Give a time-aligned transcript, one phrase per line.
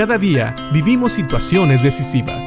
[0.00, 2.46] Cada día vivimos situaciones decisivas.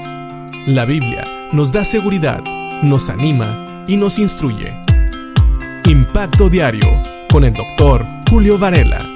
[0.65, 2.41] La Biblia nos da seguridad,
[2.81, 4.75] nos anima y nos instruye.
[5.85, 6.89] Impacto Diario
[7.31, 9.07] con el doctor Julio Varela.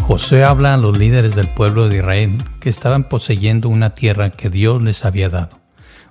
[0.00, 4.48] José habla a los líderes del pueblo de Israel que estaban poseyendo una tierra que
[4.48, 5.60] Dios les había dado.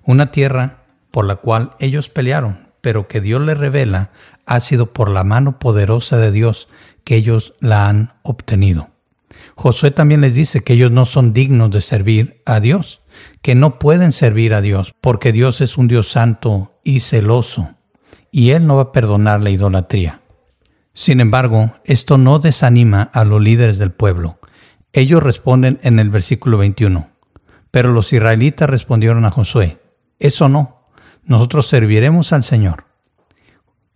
[0.03, 4.11] Una tierra por la cual ellos pelearon, pero que Dios les revela
[4.49, 6.69] ha sido por la mano poderosa de Dios
[7.03, 8.89] que ellos la han obtenido.
[9.55, 13.01] Josué también les dice que ellos no son dignos de servir a Dios,
[13.41, 17.75] que no pueden servir a Dios, porque Dios es un Dios santo y celoso,
[18.31, 20.21] y Él no va a perdonar la idolatría.
[20.93, 24.39] Sin embargo, esto no desanima a los líderes del pueblo.
[24.91, 27.09] Ellos responden en el versículo 21.
[27.71, 29.79] Pero los israelitas respondieron a Josué,
[30.17, 30.87] eso no,
[31.23, 32.85] nosotros serviremos al Señor.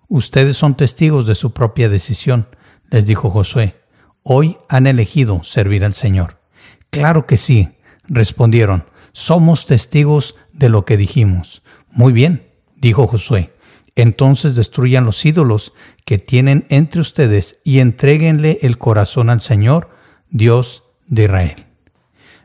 [0.07, 2.47] Ustedes son testigos de su propia decisión,
[2.89, 3.75] les dijo Josué.
[4.23, 6.39] Hoy han elegido servir al Señor.
[6.89, 11.63] Claro que sí, respondieron, somos testigos de lo que dijimos.
[11.89, 13.53] Muy bien, dijo Josué.
[13.95, 15.73] Entonces destruyan los ídolos
[16.05, 19.89] que tienen entre ustedes y entréguenle el corazón al Señor,
[20.29, 21.65] Dios de Israel.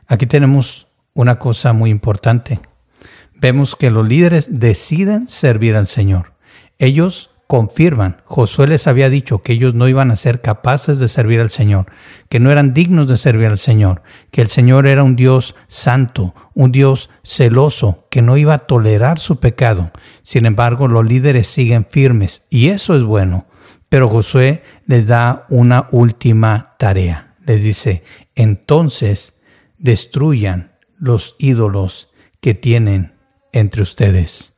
[0.07, 2.59] Aquí tenemos una cosa muy importante.
[3.35, 6.33] Vemos que los líderes deciden servir al Señor.
[6.77, 11.39] Ellos confirman, Josué les había dicho que ellos no iban a ser capaces de servir
[11.39, 11.87] al Señor,
[12.29, 16.35] que no eran dignos de servir al Señor, que el Señor era un Dios santo,
[16.53, 19.91] un Dios celoso, que no iba a tolerar su pecado.
[20.21, 23.47] Sin embargo, los líderes siguen firmes y eso es bueno.
[23.89, 27.33] Pero Josué les da una última tarea.
[27.47, 28.03] Les dice,
[28.35, 29.41] entonces
[29.79, 32.09] destruyan los ídolos
[32.41, 33.15] que tienen
[33.53, 34.53] entre ustedes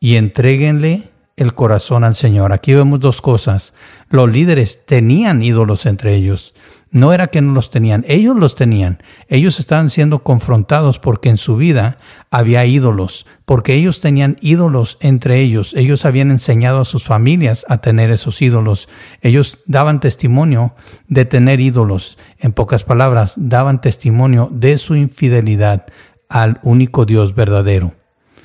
[0.00, 1.09] y entréguenle
[1.40, 2.52] el corazón al Señor.
[2.52, 3.72] Aquí vemos dos cosas.
[4.10, 6.54] Los líderes tenían ídolos entre ellos.
[6.90, 9.02] No era que no los tenían, ellos los tenían.
[9.28, 11.96] Ellos estaban siendo confrontados porque en su vida
[12.30, 15.72] había ídolos, porque ellos tenían ídolos entre ellos.
[15.74, 18.88] Ellos habían enseñado a sus familias a tener esos ídolos.
[19.22, 20.74] Ellos daban testimonio
[21.08, 22.18] de tener ídolos.
[22.38, 25.86] En pocas palabras, daban testimonio de su infidelidad
[26.28, 27.94] al único Dios verdadero.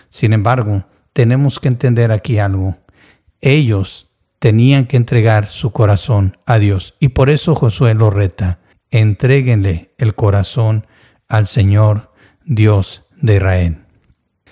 [0.10, 2.78] Sin embargo, tenemos que entender aquí algo
[3.42, 4.10] ellos
[4.40, 6.96] tenían que entregar su corazón a Dios.
[7.00, 8.60] Y por eso Josué lo reta,
[8.92, 10.86] entréguenle el corazón
[11.28, 12.12] al Señor
[12.46, 13.86] Dios de Israel.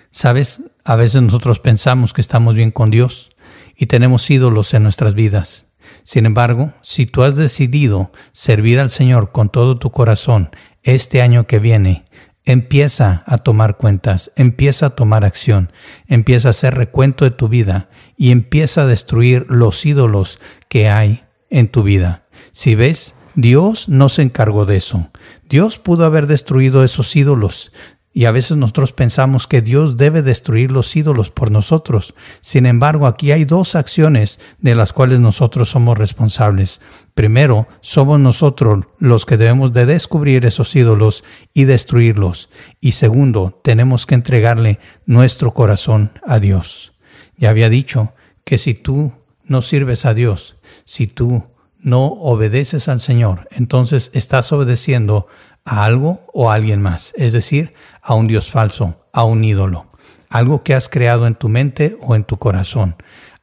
[0.10, 3.30] Sabes, a veces nosotros pensamos que estamos bien con Dios
[3.76, 5.66] y tenemos ídolos en nuestras vidas.
[6.04, 10.52] Sin embargo, si tú has decidido servir al Señor con todo tu corazón
[10.82, 12.06] este año que viene,
[12.46, 15.72] Empieza a tomar cuentas, empieza a tomar acción,
[16.08, 21.24] empieza a hacer recuento de tu vida y empieza a destruir los ídolos que hay
[21.50, 22.26] en tu vida.
[22.52, 25.10] Si ves, Dios no se encargó de eso.
[25.48, 27.72] Dios pudo haber destruido esos ídolos.
[28.16, 32.14] Y a veces nosotros pensamos que Dios debe destruir los ídolos por nosotros.
[32.42, 36.80] Sin embargo, aquí hay dos acciones de las cuales nosotros somos responsables.
[37.16, 41.24] Primero, somos nosotros los que debemos de descubrir esos ídolos
[41.56, 42.50] y destruirlos.
[42.80, 46.94] Y segundo, tenemos que entregarle nuestro corazón a Dios.
[47.36, 48.14] Ya había dicho
[48.44, 49.14] que si tú
[49.44, 51.46] no sirves a Dios, si tú
[51.84, 55.28] no obedeces al Señor, entonces estás obedeciendo
[55.66, 59.88] a algo o a alguien más, es decir, a un Dios falso, a un ídolo,
[60.30, 62.96] algo que has creado en tu mente o en tu corazón,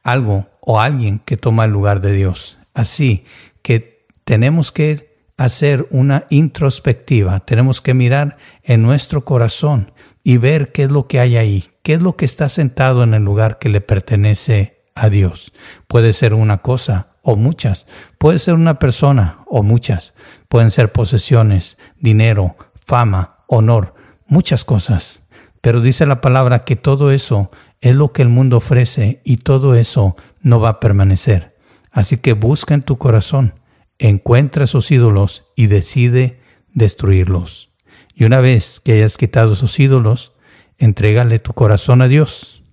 [0.03, 2.57] algo o alguien que toma el lugar de Dios.
[2.73, 3.25] Así
[3.61, 9.91] que tenemos que hacer una introspectiva, tenemos que mirar en nuestro corazón
[10.23, 13.13] y ver qué es lo que hay ahí, qué es lo que está sentado en
[13.13, 15.53] el lugar que le pertenece a Dios.
[15.87, 17.87] Puede ser una cosa o muchas.
[18.17, 20.13] Puede ser una persona o muchas.
[20.47, 22.55] Pueden ser posesiones, dinero,
[22.85, 23.93] fama, honor,
[24.27, 25.23] muchas cosas.
[25.61, 27.51] Pero dice la palabra que todo eso
[27.81, 31.57] es lo que el mundo ofrece y todo eso no va a permanecer.
[31.91, 33.59] Así que busca en tu corazón,
[33.99, 36.41] encuentra esos ídolos y decide
[36.73, 37.69] destruirlos.
[38.15, 40.33] Y una vez que hayas quitado esos ídolos,
[40.77, 42.63] entrégale tu corazón a Dios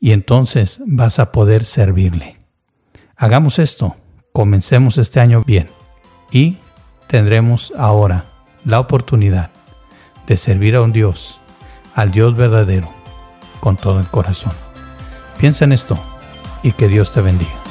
[0.00, 2.37] y entonces vas a poder servirle.
[3.20, 3.96] Hagamos esto,
[4.32, 5.68] comencemos este año bien
[6.30, 6.58] y
[7.08, 8.26] tendremos ahora
[8.64, 9.50] la oportunidad
[10.28, 11.40] de servir a un Dios,
[11.96, 12.94] al Dios verdadero,
[13.58, 14.52] con todo el corazón.
[15.36, 15.98] Piensa en esto
[16.62, 17.67] y que Dios te bendiga.